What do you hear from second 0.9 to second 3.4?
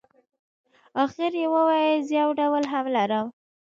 اخر یې وویل زه یو ډول هم لرم.